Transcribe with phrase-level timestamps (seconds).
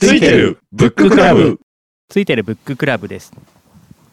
[0.00, 1.58] ついてるブッククラブ。
[2.08, 3.32] ついてるブッククラブです。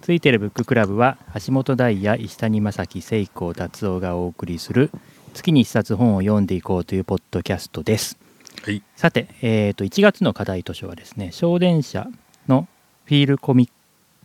[0.02, 4.90] ついてるブッククラブは橋本大也石谷正樹聖光達夫がお送りする
[5.36, 8.18] 月に一冊本を読んでいこうというポッドキャストです、
[8.63, 8.82] はい。
[8.95, 12.07] さて、えー、と1月の課題図書はですね小電車
[12.47, 12.67] の
[13.04, 13.70] フィールコミッ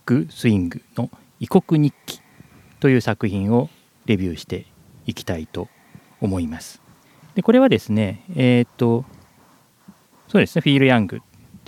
[0.03, 2.21] クスイングの異国日記
[2.79, 3.69] という作品を
[4.07, 4.65] レビューして
[5.05, 5.67] いきたいと
[6.21, 6.81] 思います。
[7.35, 9.05] でこれはですねえっ、と
[10.27, 11.21] そうですねフィール・ヤング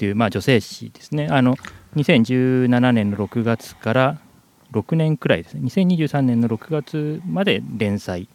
[0.04, 1.28] っていう、まあ、女性誌ですね。
[1.32, 1.56] あの
[1.96, 4.20] 2017年の6月から
[4.74, 5.62] 6年くらいですね。
[5.64, 8.28] 2023年の6月まで連載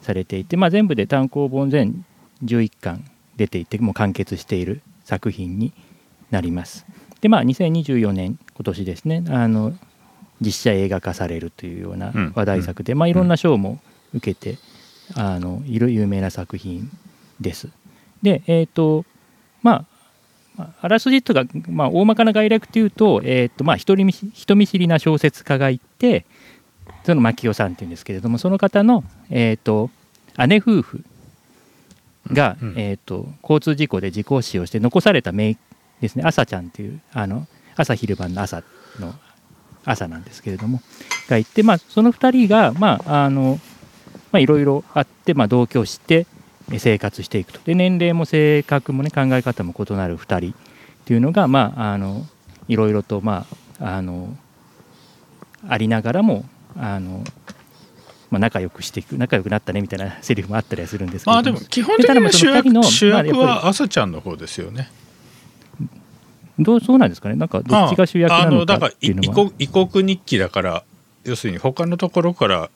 [0.00, 2.04] されていて、まあ、全部で単行本全
[2.42, 3.04] 11巻
[3.36, 5.72] 出ていてもう完結している作品に
[6.32, 6.84] なります。
[7.20, 9.22] でまあ2024年今年ですね。
[9.28, 9.72] あの
[10.40, 13.78] 実写映画化されるというようなうん話題作で、まあ、いろんな賞も
[14.14, 14.58] 受けて、
[15.14, 16.90] あのいる有名な作品
[17.40, 17.68] です。
[18.20, 19.04] でえっ、と
[19.62, 19.86] まあま
[20.58, 26.24] ああらすじとか、まあ、大まかな概略というと,、えーとまあ、人見知人見知りな小説家がいて
[27.04, 29.90] その牧雄さんっていうんですけれどもその方の、えー、と
[30.46, 31.04] 姉夫婦
[32.32, 32.74] が、うん。
[32.76, 35.58] えー、と交通事故で事故死をして残された姪
[36.00, 36.24] ですね。
[36.24, 38.62] 朝ちゃんっていうあの朝昼晩の朝
[38.98, 39.14] の
[39.84, 40.80] 朝なんですけれども
[41.28, 43.60] がいて、まあ、その2人がまああの
[44.32, 46.26] まあいろいろあって、まあ、同居してえ
[46.78, 47.60] 生活していくと。
[47.64, 50.54] で年齢も性格もね考え方も異なる2人っ
[51.04, 52.26] ていうのがまああの
[52.68, 53.46] いろいろとま
[53.80, 54.36] ああの
[55.68, 56.44] ありながらも
[56.76, 57.24] あの、
[58.30, 61.32] まあ、仲良くしていく仲良くなったねみたいなセリフもあったりはするんですけど。
[61.32, 64.90] もあでも基本的には主でただまあその主役は朝ちゃんの方ですよね。
[66.58, 67.34] どうそうなんですかね。
[67.34, 69.50] なんかどっちが主役なのかっていうのは。
[69.58, 70.84] 異国異国日記だから
[71.24, 72.70] 要するに他のところから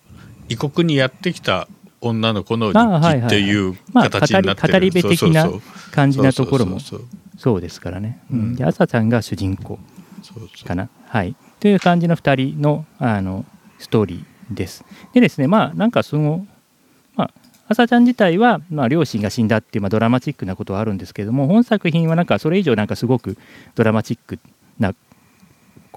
[0.49, 1.69] 異国にやってきた
[2.01, 4.73] 女の子の日記っていうまあ形になってる。
[4.73, 5.51] 語り部的な
[5.93, 6.79] 感じなところも
[7.39, 8.39] そうですからね、うん。
[8.39, 8.57] うん。
[8.57, 9.79] で朝ちゃんが主人公
[10.65, 10.89] かな。
[11.07, 13.45] はい、という感じの2人のあの
[13.79, 14.85] ストーリーです。
[15.13, 16.47] でですねまあなんかその、
[17.17, 17.31] まあ、
[17.69, 23.37] 朝ちゃん自体は、まあ、両親が死んだっていう、まあ、ドラマチックなことはあるんですけれども本作品はなんかそれ以上なんかすごく
[23.75, 24.39] ドラマチック
[24.79, 24.95] な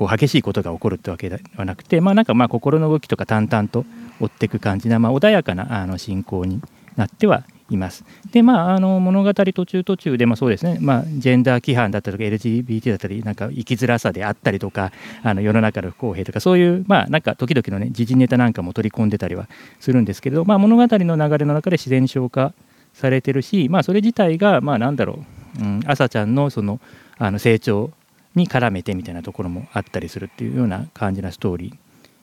[0.02, 3.86] こう激しいことが起こるってわけではなくてまあなんかまあ心の動きとか淡々と
[4.20, 6.60] 追っていく感じな、まあ、穏やかなあの進行に
[6.96, 8.04] なってはいます。
[8.32, 14.92] でまああの物語途中途中でもそうですね、まあ、ジェンダー規範だったりとか LGBT だったりなんか生きづらさであったりとか
[15.22, 19.48] あの世の中の不公平とかそういうまあなんか時々のね時事ネタなんかも取り込んでたりは
[19.80, 22.54] するんですけれど、まあ、物語の流れの中で自然消化
[22.96, 25.24] されてるし、まあ、それ自体がまあなんだろ
[25.60, 26.80] う、うん、朝ちゃんのその
[27.20, 27.92] あの成長
[28.36, 31.80] に絡めてみたいなところもあったりするっていうような感じなストーリーに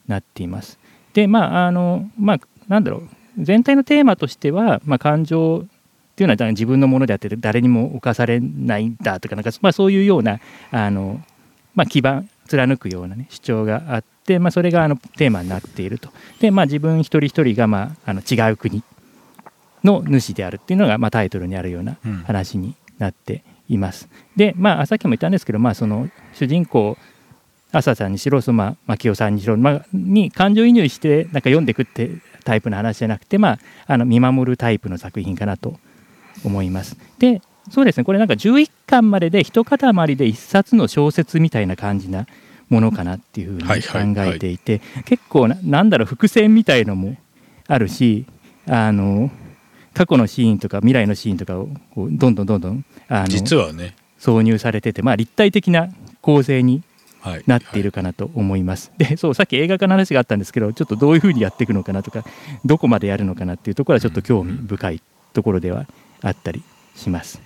[0.07, 0.79] なっています。
[1.13, 3.09] でまああのまあなんだろう
[3.39, 5.67] 全体のテーマとしては、まあ、感情っ
[6.17, 10.41] ていうのは自分のものであって誰にも侵されないんだとかなんか、まあ、そういうような
[10.73, 11.23] あの、
[11.77, 16.11] まあ、基盤貫くような、ね、主張があって、まあ、それがあのテーマになっていると。
[16.41, 18.83] で、まあ、自分一人一人が、まあ、あの違う国
[19.85, 24.09] の主であるっていうのが、まあ、タイトルにあるようなうん話になっています。
[24.37, 26.97] でまあさっきも言ったんですけど、まあ、その主人公
[27.73, 32.11] 朝さんにしろその、まあ、牧雄さんにしろ、まあ、に感情移入してなんか読んでいくって
[32.45, 35.79] タイプの話じゃなくて、まあ、あの見守るタイプの作品かなと
[36.45, 36.97] 思います。
[37.19, 42.27] でそうですねこれなんか11巻までで一塊で一冊の小説みたいな感じな
[42.71, 47.17] ものかなっていうふうにはい考えていて結構ななんだろう伏線みたいのも
[47.67, 48.25] あるし
[48.67, 49.31] あの
[49.99, 55.89] 過去のシーンとか未来のシーンとかをこうどんどんどんどんあの実はね、挿入されてて、まあ、立体的な
[56.21, 56.83] 構成に
[57.21, 58.93] はい、なっているかなと思います。
[58.97, 62.23] でそうさっき映画化の話があったんですけどちょっとどういうふうにやっていくのかなとか
[62.65, 65.87] どこまでやるのかなっていうところはちょっと興味深いところでは
[66.23, 66.63] あったり
[66.95, 67.43] します。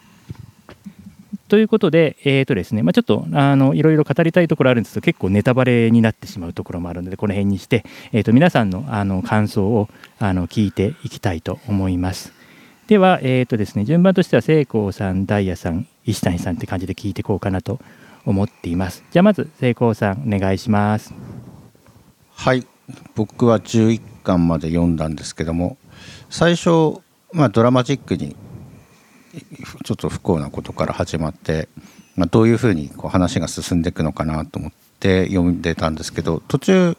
[1.49, 9.89] ということで、えーとですねまあ、ちょっとあのいろいろ語りたいところあるんですけど結構ネタバレになってしまうところもあるのでこの辺にして、えー、と皆さんのあの感想を
[10.19, 12.42] あの聞いていきたいと思います。
[12.87, 17.81] では、えーとですね、順番としては聖光さん、ダイヤさん、石谷さんって感じで聞いていこうかなと
[18.25, 19.05] 思っています。
[19.11, 21.15] じゃあまず聖光さんお願いします。
[22.35, 22.67] はい
[23.15, 25.77] 僕は11巻まで読んだんですけども
[26.29, 27.01] 最初、
[27.33, 28.37] まあ、ドラマチックに
[29.85, 31.69] ちょっと不幸なことから始まって、
[32.17, 36.97] まあ、どういうふうにこう話が進んでいくのかなと思って読んでたんですけど途中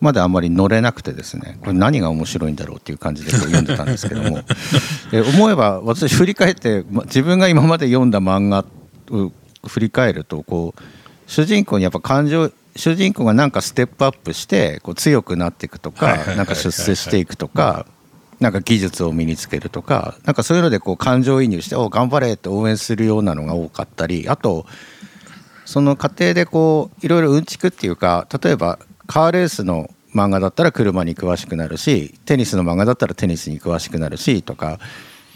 [0.00, 4.40] まであんまり乗れなくてですねこれ何が面白いんだろうっていう感じでこう読んでたんですけども
[5.10, 8.64] で思えば私振り返ってま自分が今まで読んだ漫画
[9.10, 9.32] を
[9.66, 10.82] 振り返るとこう
[11.26, 17.86] 主人公にやっぱ感情主人公がなんかステップアップしてこう強くなっていくとかなんか出世していくとか
[18.40, 24.66] なんか技術を身につけるとかなんかそういうのでこう感情移入して「お頑張れ!」って応援するようなのが多かったりあと
[25.64, 34.78] その過程でこういろいろうんちくっていうか例えばカーレースの漫画だったら車に詳しくなるしテニスの漫画だったらテニスに詳しくなるしとか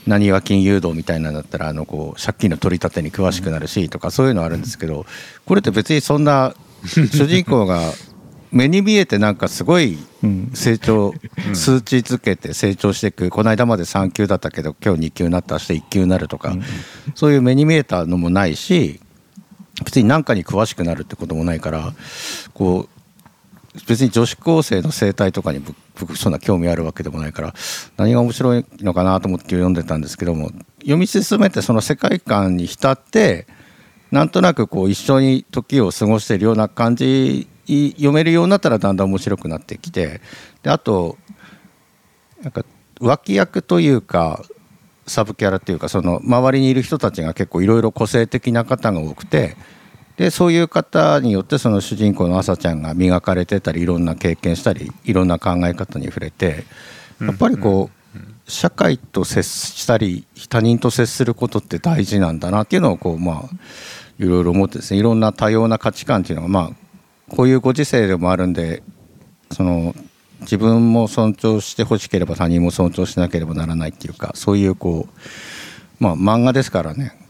[0.06, 5.04] 何は金融道みたいなんだったらあのこう借金の取り立てに詳しくなるしとかそういうのあるんですけど
[5.44, 6.54] これって別にそんな
[6.84, 7.80] 主人公が
[8.50, 9.98] 目に見えてなんかすごい
[10.54, 11.12] 成長
[11.52, 16.54] 数値つけて成長していくこの間まで3級だったけど今日2級になった明日1級になるとか
[17.14, 19.00] そういう目に見えたのもないし
[19.84, 21.92] 別に何かに詳しくなるってこともないから
[22.54, 22.97] こう
[23.86, 25.62] 別に女子高生の生態とかに
[25.98, 27.54] 僕そんな興味あるわけでもないから
[27.96, 30.50] 何が面白いのかなと思って読んでたんですけども
[30.80, 33.46] 読み進めてその世界観に浸って
[34.10, 40.22] なんとなくこう一緒に時を過ごしているような感じ読めるようになったらだんだん面白くなってきて
[40.62, 41.18] であと
[42.42, 42.64] なんか
[43.00, 44.42] 脇役というか
[45.06, 49.56] サブキャラっていうかその周りにいる人たちが結構いろいろ個性的な方が多くて
[50.18, 56.64] でそういう方によってその主人公の朝ちゃんが磨かれてたりいろんな経験したりいろんな考え方に触れて
[57.20, 58.18] やっぱりこう
[58.50, 63.56] 社会と接したり他人と接することって大事なんだなっていうのをこうまあ
[64.18, 68.82] いろいろ思ってですねいろんな多様な価値観っていうのがまあこういうご時世でもあるんで
[69.52, 69.94] その
[70.40, 77.27] 自分も尊重してほしければ他人も尊重しなければならないっていうかそういうこうまあ漫画ですからね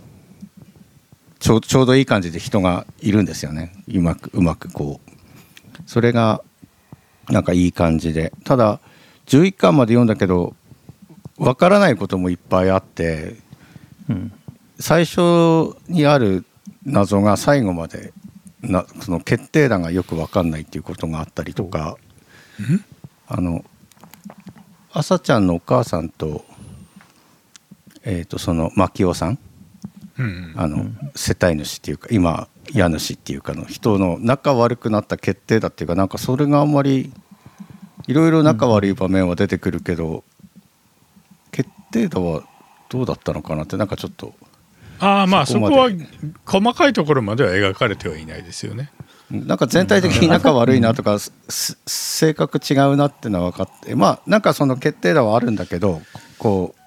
[1.38, 3.72] ちょちょうどいい感じで人がいるんですよね。
[3.88, 5.10] うまくうまくこう。
[5.86, 6.42] それが
[7.28, 8.32] なんかいい感じで。
[8.44, 8.80] ただ
[9.26, 10.54] 11巻まで読んだけど
[11.38, 13.36] わからないこともいっぱいあって、
[14.08, 14.32] うん、
[14.80, 16.44] 最初にある
[16.84, 18.12] 謎が最後まで
[18.62, 21.96] なその決定打がよく分かんないっていうことがあったりとか。
[23.30, 23.62] あの
[24.90, 26.44] 朝ちゃんのお母さんと,、
[28.04, 29.38] えー、とその牧雄さん
[30.56, 37.12] あの世帯主っていうか今家主っていうかの人の仲悪くなった決定だっていうかなんかそれがあんまり
[38.06, 40.24] いろいろ仲悪い場面は出てくるけど、
[41.52, 42.42] 決定打は
[42.88, 44.32] どうだったのかなってなんかちょっと
[44.98, 45.90] ああまあそこは
[46.46, 48.90] 細かいところまでは描かれてはいないですよね。
[49.30, 51.18] なんか全体的に仲悪いなとか
[51.48, 56.00] 性格違うなっていうのは分かってまあなんかその決定打はあるんだけど
[56.38, 56.77] こう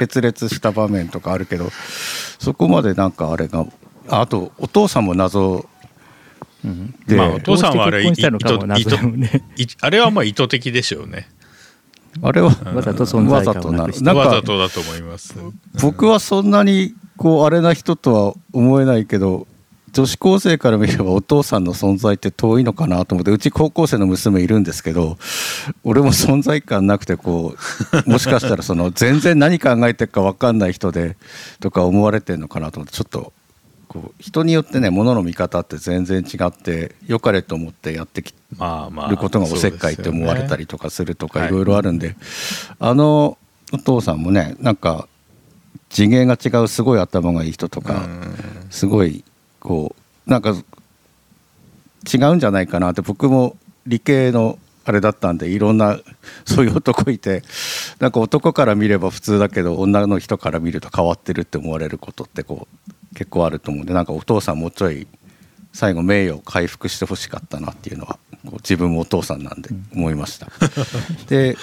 [0.00, 1.68] 決裂した場面とかあるけど
[2.38, 3.66] そこまでなんかあれが
[4.08, 5.66] あとお父さんも謎
[7.06, 8.38] で、まあ、お父さんはあれ意図、ね、
[9.80, 11.28] あれはまあ意図的でしょうね。
[12.22, 14.10] あれはわざと存在感をなくして。
[14.10, 15.36] わざとだと思います。
[15.80, 19.46] 僕はそんなにこうあれな人とは思えないけど
[19.92, 25.18] 女子高生から見ればお父さんの存在って遠いのかなと思ってうち高校生の娘いるんですけど
[25.84, 27.54] 俺も存在感なくてこ
[28.06, 31.16] うもしかしたらその全然何考えてるか分かんない人で
[31.60, 33.32] とか思われてるのかなと思ってちょっと
[33.88, 41.50] こう人によってねものの見方って全然違って良かれと思ってやってきることがおせっかいって思われたりとかするとかい。
[41.50, 42.14] ろいろあるんで
[42.78, 43.36] あの
[43.72, 45.08] お父さんもねなんか
[45.88, 48.06] 次元が違うすごい頭がいい人とか
[48.70, 49.24] すごい
[49.60, 49.94] こ
[50.26, 50.50] うなんか
[52.12, 55.98] 違うんじゃないかなって僕も理系のあれだったんでいろんな
[56.44, 57.42] そういう男いて
[57.98, 65.06] なんか男から見れば普通だけど女の人から見ると変わってるって思われることってこう結構あると思うんでなんかお父さんもうちょい
[65.72, 70.48] 最後名誉を回復してほしかったなっていうのはこう自分もお父さんなんで思いました。
[71.28, 71.56] で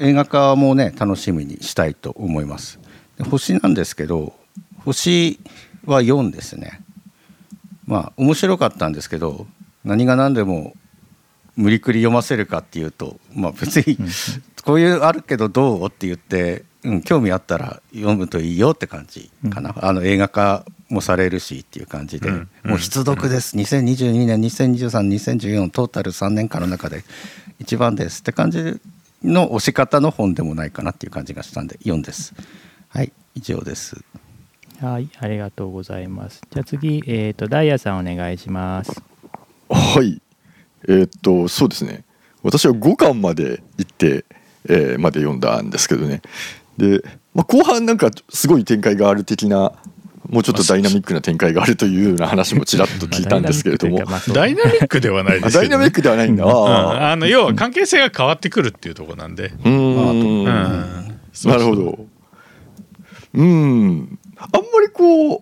[0.00, 2.80] 映画化もね楽しみにしたいと思います。
[3.30, 4.34] 星なんですけど
[4.84, 5.38] 星
[5.86, 6.80] は4ですね。
[7.86, 9.46] まあ面白かったんですけど
[9.84, 10.74] 何が何でも
[11.56, 13.96] 無理くり読ませるかっていうとまあ別に
[14.64, 22.30] こういうあるけどどうって言って、うん、興味あったら読むといいよって感じかな、あの映画化もされるしっていう感じで、
[22.64, 23.56] もう必読です。
[23.56, 27.04] 2022年20232014トータル3年間の中で
[27.60, 28.80] 一番ですって感じ
[29.22, 32.34] の押し方の本でもないかなっていう感じがしたんで4です。
[32.88, 34.02] はい以上です。
[34.80, 36.42] はい、ありがとうございます。
[36.50, 39.02] じゃあ次、えっ、ー、と、ダイヤさんお願いします。
[39.68, 40.20] はい。
[40.88, 42.04] えー、っと、そうですね。
[42.42, 44.24] 私は5巻まで行って、
[44.68, 46.20] えー、まで読んだんですけどね。
[46.76, 47.02] で、
[47.34, 49.72] まあ、後半なんかすごい展開がある的な
[50.28, 54.02] もうちょっとダイナミックな展開があるというような話もちらっと聞いたんですけれども。
[54.32, 59.52] ダイナミックではないですダイナミックではないんだ、うん、あの要は関係性が変わってくるっていうところなんで。
[59.64, 62.06] うん、なるほど。
[63.34, 65.40] うんあんまりこう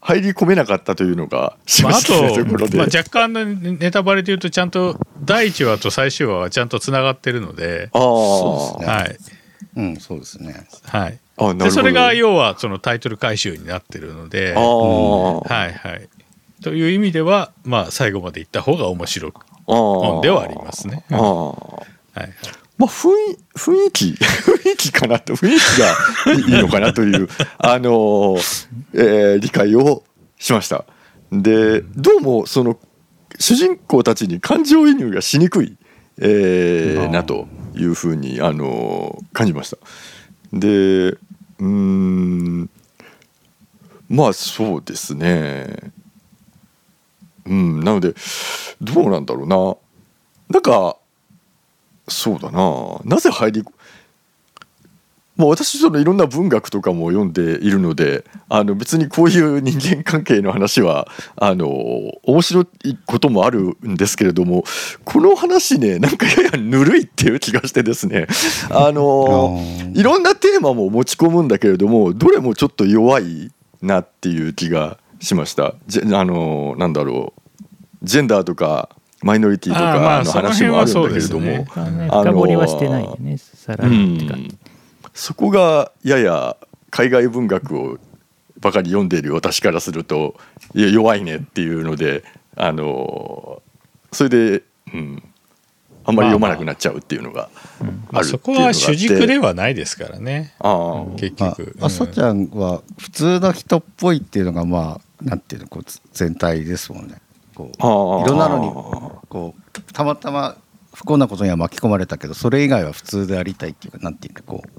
[0.00, 8.00] 入り込めなかったというのが正まあ、あ直なところと、で、まあ、若干のネタバレでいうとちゃんと第1話と最終話はちゃんとつながってるので、ああ。
[8.00, 8.92] そうですね。
[8.92, 9.18] はい。
[9.76, 10.66] うんそうですね。
[10.84, 16.08] はい、あでそれが要はそのタイトル回収になってるので、ああ、はいはい、
[16.62, 21.04] という意味では、まあ、最後まで行った方が面白いあ本ではありますね。
[21.10, 21.54] は
[22.14, 22.32] いはい
[22.78, 27.28] まあ雰囲雰囲気雰囲気かなと雰囲気がいいのかなという
[27.58, 30.02] あのーえー理解を
[30.38, 30.84] しました。
[31.32, 32.78] でどうもその
[33.38, 35.76] 主人公たちに感情移入がしにくい、
[36.18, 39.78] えーなというふうにあの感じました。
[40.52, 41.16] で
[41.58, 42.70] うん
[44.08, 45.92] まあそうですね。
[47.46, 48.14] うんなので
[48.80, 49.76] どうなんだろうな。
[50.48, 50.96] なんか
[52.08, 53.00] そうだな。
[53.04, 53.64] なぜ入り
[55.36, 64.64] まあ私そのいろんな文学とかも読んでいるのであの別にこういう人間関係の話はあの面白いこともあるんですけれども
[65.04, 68.26] この話ねなんかややぬるいっていう気がしてですね。
[68.70, 69.60] あの
[69.94, 75.74] いろんなテーマも持ち込むんだけれどもどれもちょっと弱いなっていう気がしました。
[75.86, 77.42] じあのなんだろう。
[78.02, 78.90] ジェンダーとか
[79.26, 81.66] マイノリティとかの話もあるんだけれども、その辺はそうですね。
[82.08, 84.36] 深掘りはしてないよねさらうにってか。
[84.36, 84.48] ん、
[85.12, 86.56] そこがやや
[86.90, 87.98] 海外文学を
[88.60, 90.36] ばかり読んでいる私からすると
[90.74, 92.22] いや弱いねっていうので
[92.56, 93.62] あの
[94.12, 94.62] それで、
[94.94, 95.22] うん、
[96.04, 100.54] あんまり読まなくなっちゃうっていうのがまあ、あるそこは主軸ではないですからね。
[100.60, 101.76] ああ結ま局。
[101.80, 107.16] あ、朝ちゃんは普通の人っぽいっていうのがまあなんていうのこう全体ですもんね
[107.56, 108.24] こうああ。
[108.24, 108.70] いろんなのに
[109.28, 110.56] こうたまたま
[110.94, 114.70] 不幸なことには巻き込まれたけどそれ以外は普通でありたいっていうかなんていうかこう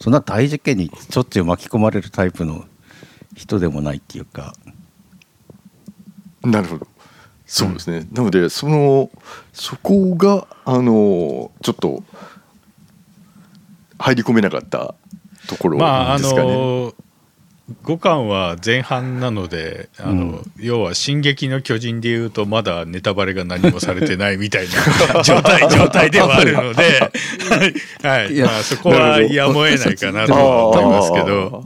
[0.00, 2.64] そんな大事件にしょっちゅう巻き込まれるタイプの
[3.34, 4.54] 人でもないっていうか。
[6.42, 6.86] なるほど。
[7.46, 9.08] そうですね、なのでその
[9.52, 12.02] そこがあのちょっと
[14.00, 14.96] 入り込めなかった
[15.46, 16.52] ところまああですかね。
[16.52, 16.92] の
[17.84, 20.52] 5巻は前半なのであの、うん。
[20.58, 24.66] 要は「進撃の巨人」でいうとまだネタバレが何もされてないみたい
[25.14, 27.10] な 状態状態ではあるので、
[28.02, 28.32] はい。
[28.32, 28.38] い。
[28.38, 31.64] やまあ、そこはやむを得ないかなとは思いますけど。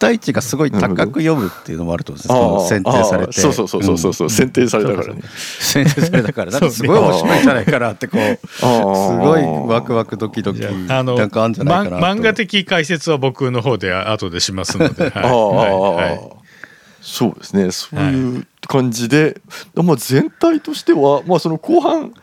[0.00, 3.32] 期待値がすごい高く読むっていうのもあると思うんです選定されて。
[3.32, 5.22] そうそうそうそうそうそう、ん選定されたからね。
[5.58, 6.52] 選定されたから。
[6.52, 12.06] なんかすごい面白いんじゃないかなってこう すごいワクワクドキドキなんかあるんじゃないかなと。
[12.06, 15.12] 漫画的解説は僕の方で後でしますので、はい。
[15.16, 16.20] ああ、はいはい。
[17.02, 17.70] そうですね。
[17.70, 19.40] そういう感じで、
[19.74, 22.14] まあ、全体としては、まあ、その後半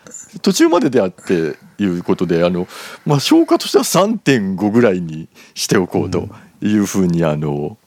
[0.42, 2.68] 途中までであっていうことであの、
[3.06, 6.28] まあ、評価としては3.5ぐらいにしておこうと
[6.62, 7.78] いうふうにあの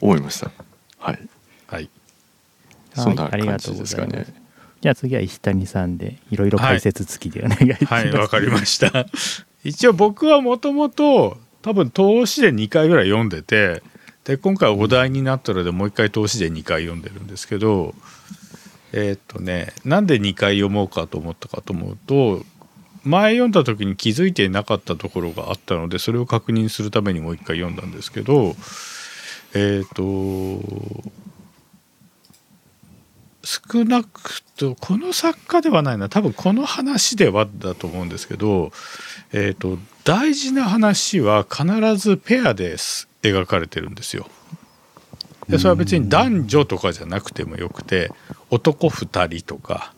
[0.00, 0.50] 思いました。
[0.98, 1.28] はい、
[1.66, 1.90] はい
[2.94, 4.48] そんなはいありがと感じうございますですかね。
[4.80, 7.94] じゃあ次は石谷さんでいろいろ解説付きでお願いします。
[7.94, 9.06] はい、わかりました。
[9.64, 13.82] 一応僕はもともと多分投資で2回ぐらい読んでて
[14.24, 17.94] で今回お題になったのでもう一回投資で2回読んでるんですけど
[18.92, 22.44] えーっとねなんで2回読もうかと思ったかと思うと
[23.04, 28.54] 前読んだ時に気づいていなかったところがあったのでそれを確認するためにもう一回読んだんですけど
[29.54, 31.18] えーっと
[33.48, 38.72] 少なくとこの作家ではないな多分この話ではだと思うんですけど、
[39.32, 44.26] えー、と大事な話は必ずペアです描かれてるんですよ。
[45.48, 48.10] でそれは別に男女とかじゃなくてもよくて
[48.50, 49.94] 男2人とか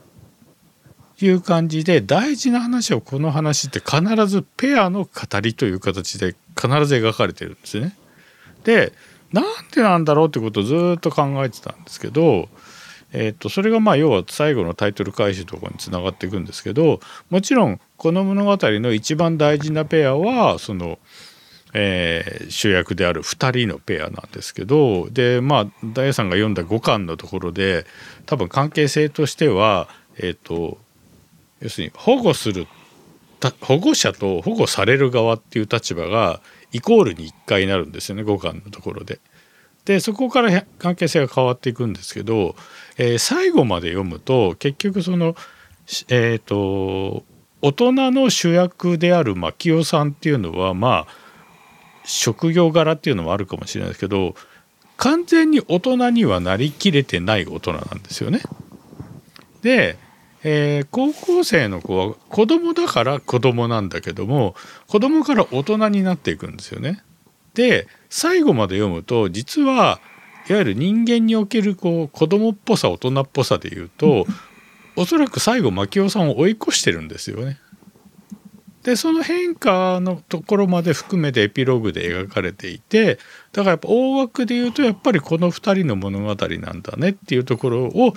[1.27, 7.97] いう感じで大事な話をこの話って必ずペアの語りという形で必ず描かれてるんですね。
[8.65, 8.93] で
[9.33, 12.49] なんでなんだろうってことをずっと考えてたんですけど、
[13.12, 20.99] えー、とそれがまあ要は最後のタイトル回収とかにつながっていくんですけどもちろんこの物語の一番大事なペアはその、
[21.75, 27.87] えー主役である2人のペアなんですけどでまあダイヤさんが読んだ5巻のところで
[28.27, 30.79] 多分関係性としてはえっ、と
[31.61, 32.67] 要するに保護する
[33.61, 36.40] 保護者と保護される側っていう立場が
[36.73, 39.21] イコールに1回になるんですよね5巻のところで。
[39.87, 42.55] でそこから関係性が変わっていくんですけど、
[42.99, 45.35] えー最後まで読むと結局その
[46.09, 47.25] えっ、と
[47.62, 51.14] 大人の主役である牧雄さんっていうのはまあ
[52.05, 54.35] 職業柄っていうのもあるかもしれないですけど
[55.00, 58.43] 完全に大人にはなりきれてない大人なんですよね。
[59.62, 59.97] で、
[60.42, 64.54] えー高校生の子は子供だから子供なんだけども
[64.87, 67.02] 子供から大人になっていくんですよね。
[67.54, 70.00] で最後まで読むと実は
[70.49, 74.26] いわゆる人間におけるこう子供っぽさ大人っぽさでいうと
[74.97, 77.59] おそらく最後牧雄さんを追い越してるんですよね。
[78.82, 83.18] でその変化のところまで含めてエピローグで描かれていて
[83.52, 88.14] だからやっぱ大枠で言うとやっぱりこの2人の物語なんだねっていうところを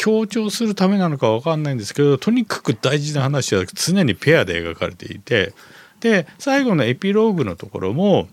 [0.00, 5.52] 強調するためなのか分かんないんですけどとにかく大事な話は常にペアで描かれていて
[6.00, 8.26] で最後のエピローグのところも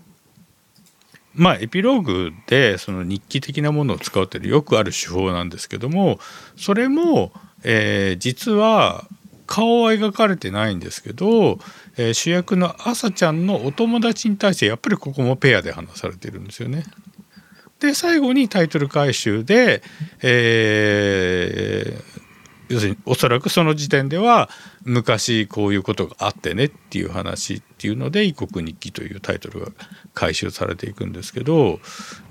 [1.34, 6.20] まあエピローグでその日記的なものを使うっていうよくある手法なんですけども
[6.56, 7.34] それも、
[7.66, 9.04] えー実は
[9.46, 11.60] 顔は描かれてないんですけど、
[11.98, 16.86] えー主役の朝ちゃんのお友達に対してやっぱりここもペアで話されてるんですよね。
[17.80, 19.84] で最後にタイトル回収で、
[20.22, 22.28] えー
[22.70, 24.50] 要するにおそらくその時点では
[24.84, 29.68] 昔こういうことがあってねっていう話っていうので「異国日記」というタイトルが
[30.14, 31.80] 回収されていくんですけど、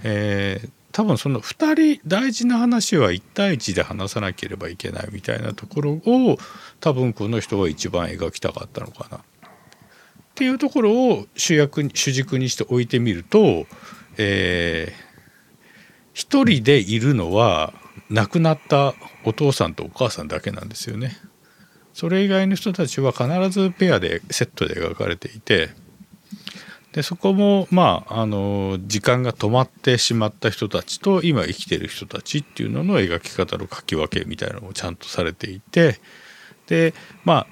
[0.03, 6.39] えー多分その2人大事な話は1対1で話さなければいけないみたいなところを
[6.81, 9.19] 多分この人が一番描きたかったのかな。
[9.19, 9.21] っ
[10.35, 13.67] ていうところを主役主軸にして置いてみると、
[14.17, 15.06] えー
[16.17, 17.75] 一人でいるのは
[18.09, 18.95] 亡くなった
[19.25, 21.15] お父さんとお母さんだけなんですよね。
[21.93, 25.69] それ以外の人たちは必ずペアでセットで描かれていて
[26.93, 36.01] でそこもまああの時間が止まってしまった人たちと今生きてる人たちっていうのの描き方の書き分けみたいなのもちゃんとされていて
[36.67, 36.95] で
[37.25, 37.47] まあ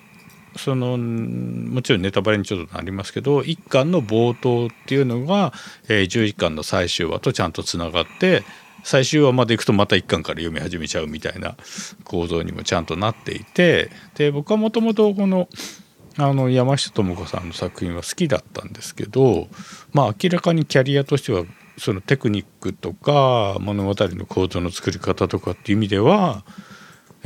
[0.56, 5.52] そのもちろんネタバレにちょっとなりますけど一巻の冒頭っていうのが、
[5.88, 8.42] えー11巻の最終話とちゃんとつながって
[8.84, 11.56] 最終話までいくとまた一巻から読み始めちゃうみたいな
[12.04, 15.48] 構造にもちゃんとなっていてで僕はもともとこの
[16.16, 19.48] あの山下智子さんの作品は好きだったんですけど
[19.92, 21.44] まあ明らかにキャリアとしては
[21.76, 26.44] そのテクニックとか物語の構造の作り方とかっていう意味では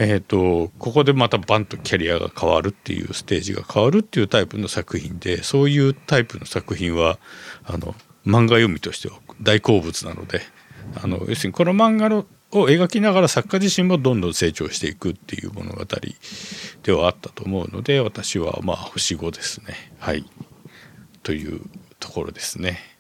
[0.01, 7.19] えー、とここでまたバンとキャリアが変わるっていうステージが変わるっていうタイプの作品でそういうタイプの作品は
[7.65, 10.41] あの漫画読みとしては大好物なので
[11.03, 15.85] あの要するにこの漫画のを描きながら作家自身もどんどん成長していくっていう物語
[16.83, 19.75] ではあったと思うので私はまあ星5ですね。
[19.99, 20.25] はい
[21.23, 21.61] という
[22.01, 22.98] ところですね。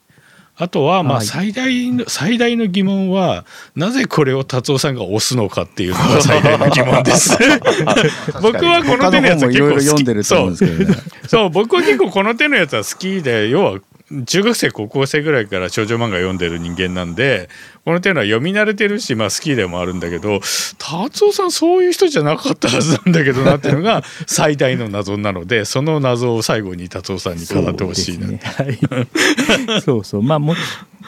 [0.61, 3.45] あとはまあはい最大の最大の疑問は
[3.77, 7.39] なぜこれを達夫さんが押すのかっていうのが最大の疑問です。
[8.43, 10.05] 僕はこの手のやつは結構好き。
[10.65, 10.87] ね。
[11.29, 11.51] そう。
[11.51, 13.79] 僕は結構この手のやつは好きで要は
[14.25, 17.51] 中学生高校生ぐらいから少女漫画読んでる人間なんで
[17.85, 20.41] この手のは読み慣れてるし、まあ、好きでもあるんだけど
[20.79, 30.23] 達夫さんそういう人じゃなかったはずなんだけどなっていうのが 最大の謎なのでその謎を最後に達夫さんに語ってほしいな、そうねはい、そうそう。
[30.23, 30.55] まあも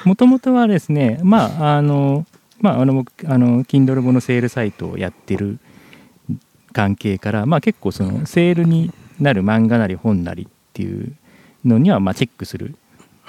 [0.04, 2.26] もともとはですねまああの
[2.60, 5.58] まああの僕あの Kindle 本のセールサイトをやってる
[6.72, 11.14] 関係からまあ結構そのセールになる漫画なり本なりっていう
[11.64, 12.76] のにはまあチェックするん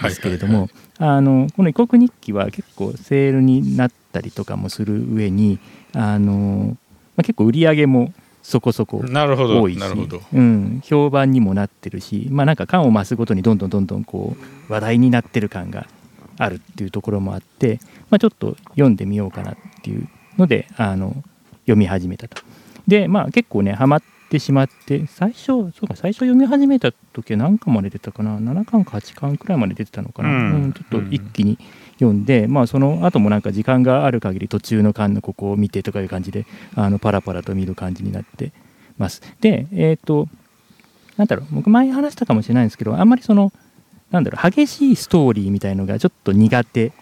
[0.01, 5.59] ですけれども、あのこの異国日記は結構セールになったりとかもする上に
[5.93, 6.77] あの、
[7.15, 9.79] まあ、結構売り上げもそこそこなるほど多いし
[10.33, 14.35] うん、評判にもなってるし、まあ、なんか感を増すごとにどんどんどんどんこ
[14.69, 15.87] う話題になってる感が
[16.37, 21.15] あるっていうところもあって、まあ、ちょっと読んでみようかなっていうのであの
[21.61, 22.41] 読み始めたと。
[22.87, 30.31] でまあ結構ねハマってしまって最初そうか最初読み始めた時は何巻まで出たかな？7巻か8巻くらいまで出てたのかな、う
[30.67, 30.73] ん。
[30.73, 31.59] ちょっと一気に
[31.95, 38.53] 読んで、まあその後もなんか時間がある限り途中の巻のここを見てとかいう感じであのパラパラと見る感じになって
[38.97, 39.21] ます。
[39.41, 40.29] でえっ、と
[41.17, 43.51] なんだろう僕前話したかもしれないんですけどあんまりその
[44.11, 46.93] なんだろう激しいストーリーみたいのがちょっと苦手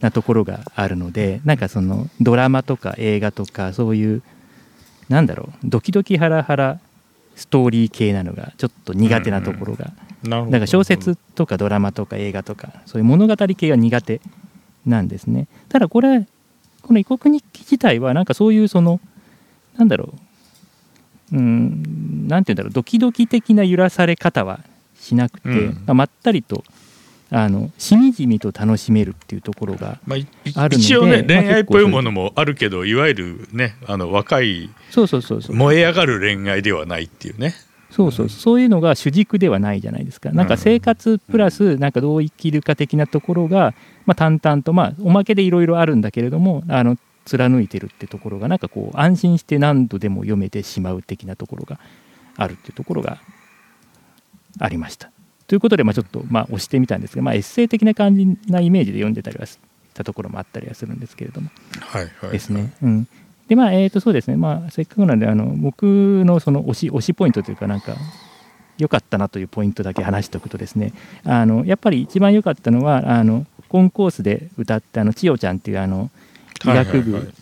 [0.00, 4.22] なところがあるのでなんかそのドラマとか映画とかそういう
[5.08, 6.80] なんだろうドキドキハラハラ
[7.36, 10.52] ストーリー系なのがちょっと苦手なところが、なるほど。
[10.52, 14.20] だから小説とかドラマとか映画とかそういう物語系が苦手
[14.86, 15.48] なんですね。
[15.68, 16.26] ただこれ
[16.82, 19.00] この異国日記自体はなんかそういうその
[19.76, 20.14] なんだろ
[21.32, 24.60] ううんなんて言うんだろうドキドキ的な揺らされ方は
[24.98, 25.74] しなくて、うん。
[25.86, 26.64] まあまったりと
[27.36, 35.56] あのしみじみと楽しめるっていうところがまあ、るので一応ねまあ恋愛っぽいものもあるけどいわゆるねあの若いそうそうそうそう。
[35.56, 37.54] 燃え上がる恋愛ではないっていうね。
[37.90, 38.60] そうそうそう。
[38.60, 40.30] いうのが主軸ではないじゃないですか。
[40.30, 43.74] なんか生活プラスなんかどう生きるか的なところが、
[44.06, 51.80] まあ、淡々とまあおまけでいろいろあるんだけれどもあの貫いてるってところがなんかこう安心して何度でも読めてしまう的なところが
[52.36, 53.18] あるっていうところが
[54.60, 55.13] ありました。
[55.46, 59.46] ということで、まあ、ちょっとまあ押してみたんですが、まあ、エッセイ的な感じなイメージで読んでたりは
[59.92, 61.50] たところもあったりはするんですけれども。
[61.80, 62.72] はいはいですね。
[62.82, 63.08] うん。
[63.48, 65.84] でまあえー、とそうですね、まあ、せっかくなんであの僕
[66.24, 67.94] のその推し推しポイントというかなんか
[68.78, 70.92] 良かったなというポイントだけ話しておくとですね。
[71.24, 76.10] あのやっぱり一番良かったのはあのコンコースで歌ったあの千代ちゃんっていうあの
[76.64, 77.32] 医学部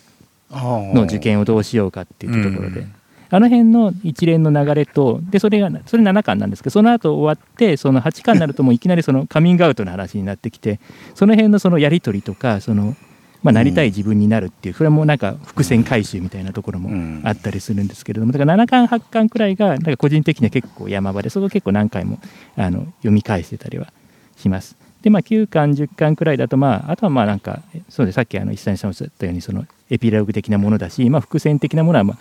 [0.51, 2.93] の受験をどうしようかっていうところで、うん
[3.33, 10.79] あの辺の一連の流れとでそれがそれ7巻なんですけどその後終わってその8巻になるともういきなりそのカミングアウトの話になってきて
[11.15, 12.95] その辺のそのやり取りとかその、
[13.41, 22.19] まあ、なりたい自分になるっていうそれもなんか伏線回収みたいなところもあったりするんですけれどもだから7巻8巻くらいがなんか個人的には結構山場でそこ結構何回も
[22.55, 23.91] あの読み返してたりは
[24.37, 24.82] します。
[25.03, 32.17] でまあ、9巻10巻くらいだと、まあ、あとはまあなんかそうでさっきあの石谷さんおっしゃったようにそのエピローグ的なものだし、まあ、伏線的なものはまあ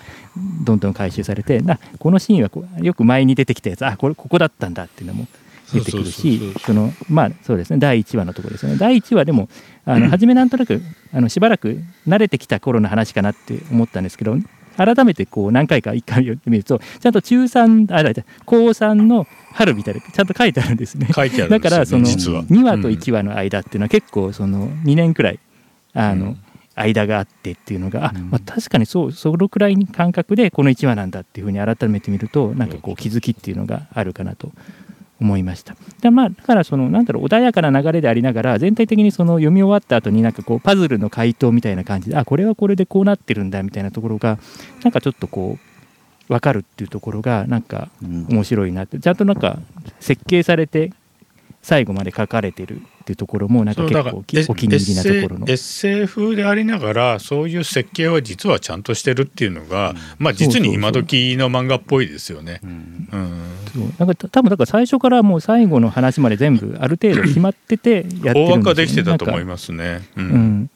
[0.64, 5.28] どんどん回収されてなこのシーンはこうよく前に出てきたやつあこれここだったんだっていうのも
[5.72, 7.78] 出てくるしそのまあそうですね。
[7.78, 8.78] 第1話のところですよね。
[8.78, 9.48] 第1話でも
[9.84, 14.36] あの初めなんとなくあのしばらく慣れてきた頃の話かなって思ったんですけど
[14.76, 18.12] 改めてこう何回か一回読んでみるとちゃんと中3あだ
[18.44, 21.08] 高3の春みたいなちゃんと書いてあるんですね。
[21.14, 22.42] 書いてあるね、だからその実は。
[22.44, 25.38] 2話と1話の間っていうのは結構その2年くらい
[25.94, 26.36] あの
[26.74, 34.52] 間があってっていうのが、あまあ、確かにそうそのくらいに感覚でこの1話なんだっていうふうに改めて見るとなんかこう気づきっていうのがあるかなと
[35.22, 35.76] 思いました。
[36.00, 44.38] だまあだからそのなんだろう穏やかな流れでありながら全体的にその読み終わった後になんかこうパズルの回答みたいな感じであこれはこれでこうなってるんだみたいなところが
[44.82, 49.58] なんかちょっとこう分かるっていうところがなんか面白いなってちゃんとなんか
[50.00, 50.92] 設計されて
[51.62, 55.46] 最後まで書かれてるっていうところもなんか結構お気に入りなところの。
[55.48, 62.60] エッセイ風でありながらそういう設計は実はちゃんとしてるっていうのが、まあ実に今時の漫画っぽいですよね。
[62.62, 63.08] うん。
[63.98, 70.02] なんか多分だから最初からもう最後の話まで全部ある程度決まっててやってるんですよ、ね、大枠はできてたと思いますね。
[70.16, 70.24] うん。
[70.24, 70.70] うん。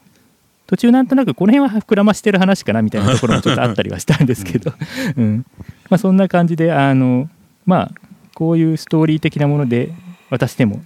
[0.67, 4.73] 途中なんとなくこの辺は膨らましてる話かなみたいなところもちょっとあったりはしたんですけど、
[5.17, 5.47] うん。
[5.89, 7.31] まあ、そんな感じであの
[7.65, 7.93] まあ
[8.35, 9.93] こういうストーリー的なもので
[10.31, 10.83] 私でも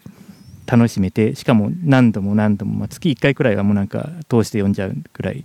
[0.67, 5.45] 楽しめてしかも何度も何度も、まあ、月1回くらいはもうなんか通して読んじゃうくらい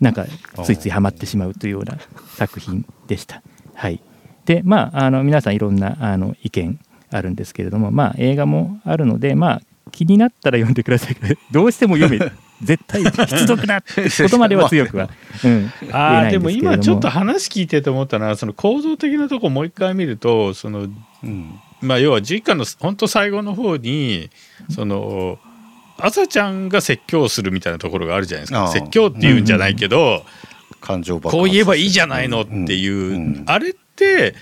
[0.00, 0.26] なんか
[0.64, 1.98] ついついハマってしまうというような
[2.36, 3.42] 作品でした。
[3.74, 4.00] はい、
[4.46, 6.78] でまああの皆さんいろんなあの意見
[7.10, 11.16] あるんですけれどもまあ映画もあるのでまあ気になったら読んでください。
[11.50, 12.32] どうしても読め。
[12.62, 14.02] 絶対必読だって。
[14.22, 15.08] ことまでは強くは、
[15.44, 16.50] うん、言えあでも。
[16.50, 20.80] 今ちょっと話聞いてて思ったのはその構造的なとこもう一回見るとその
[21.24, 24.30] うんまあ要は11巻の本当最後の方に
[24.70, 25.38] その
[25.98, 28.68] 朝ちゃんが説教するみたいなところがあるじゃないですか。
[28.68, 30.24] 説教っていうんじゃないけど、
[30.80, 33.14] 感情こう言えばいいじゃないのっていう、うん。
[33.14, 33.44] うん。
[33.46, 34.34] あれって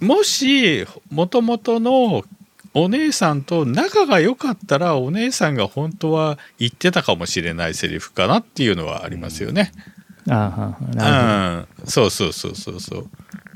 [0.00, 2.24] もしもともとの
[2.72, 9.72] お姉さんと仲が良かったらお姉さんが本当は言ってたかもしれないセリフかなっていうのはありますよね。
[10.28, 11.82] あーはーはーなるほど。
[11.82, 13.08] うん、そうそうそうそうそう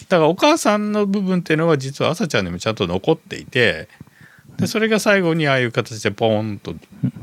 [0.08, 3.88] だからお母さんの部分っていうのは実は朝ちゃんにもちゃんと残っていて
[4.56, 6.74] でそれが最後にああいう形でポーンと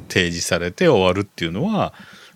[0.08, 1.94] 提示されて終わるっていうのは、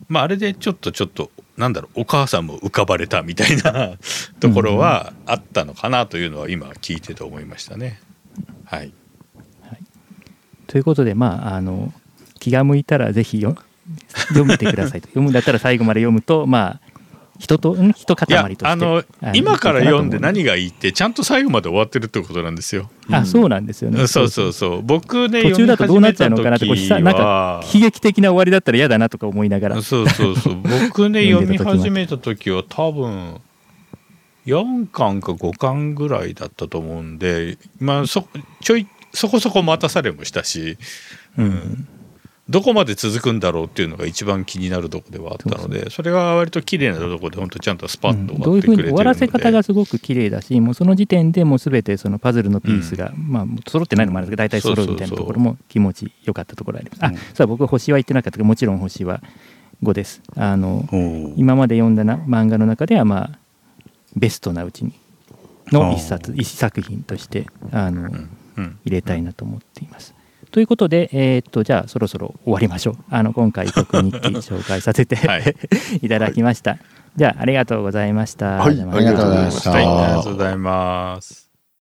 [0.08, 3.98] まあ、あれでちょっとちょっとなんだろうお母さんも浮かばれたみたいな
[4.40, 8.00] ところはあったのかなというのは今聞いてて思いましたね。
[8.66, 8.92] はい、
[9.62, 9.80] はい。
[10.68, 11.94] ということでまああの
[12.40, 13.56] 気が向いたらぜひ読
[14.46, 15.08] めてくださいと。
[15.08, 16.89] 読むんだったら最後まで読むとまあ
[17.40, 17.94] 人とん？
[17.94, 18.68] 人いや塊として。
[18.68, 22.92] あのあ今から読んで何がいいってちゃんと最後まで終わってるってことなんですよ。
[23.10, 24.06] うあそうなんですよね。
[24.08, 24.82] そうそうそう。
[24.84, 29.82] 僕ね途中だとどうなっちゃうのかなってこうなんかは悲劇的な終わりだったら嫌だなとか思いながら。
[29.82, 30.56] そうそうそう。
[30.62, 33.40] 僕ね読み始めた時は多分
[34.46, 38.28] 4巻か5巻ぐらいだったと思うんでまあそ
[38.62, 40.78] ちょいそこそこ待たされもしたし、
[41.38, 41.88] うん
[42.50, 57.06] どこまで続くんだろうっていうのが一番気になるとこではあったのでそれが割と綺麗なとこで本当ちゃんとスパッと終わってくれてるので、終わらせ方がすごく綺麗だしもうその時点でもう全てそのパズルのピースが、まあ揃ってないのもあるんですけど大体揃うみたいなところも気持ちよかったところあります。
[57.06, 57.18] あうん。
[57.36, 59.22] そう僕星は言ってなかったけどもちろん星は
[59.84, 60.24] 5です。
[60.36, 60.90] あの
[61.38, 63.40] 今まで読んだな漫画の中ではまあ
[64.16, 64.94] ベストなうちに
[65.72, 68.80] の一冊一作品としてあの、うん。
[68.84, 70.16] 入れたいなと思っています。
[70.52, 72.96] ということで、えーっとじゃあそろそろ終わりましょう。
[73.10, 75.56] あの今回特日記紹介させて、 はい
[76.02, 76.78] い、ただきました。
[77.16, 78.58] じゃあありがとうございました。
[78.58, 81.49] はいあまありがとうございましたはいありがとうございます。